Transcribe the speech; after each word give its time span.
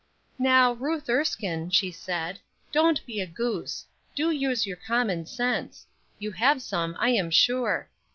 "Now, 0.39 0.73
Ruth 0.73 1.07
Erskine," 1.09 1.69
she 1.69 1.91
said, 1.91 2.39
"don't 2.71 3.05
be 3.05 3.21
a 3.21 3.27
goose. 3.27 3.85
Do 4.15 4.31
use 4.31 4.65
your 4.65 4.77
common 4.77 5.27
sense; 5.27 5.85
you 6.17 6.31
have 6.31 6.59
some, 6.63 6.95
I 6.99 7.09
am 7.09 7.29
sure. 7.29 7.87